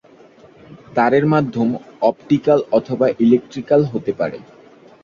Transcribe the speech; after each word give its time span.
তারের 0.95 1.25
মাধ্যম 1.33 1.69
অপটিক্যাল 2.01 2.59
অথবা 2.71 3.07
ইলেকট্রিক্যাল 3.25 3.81
হতে 3.93 4.11
পারে। 4.19 4.37